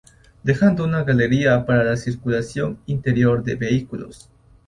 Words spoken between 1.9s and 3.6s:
circulación interior de